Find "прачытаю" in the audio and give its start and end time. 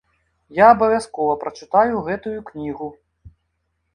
1.43-2.01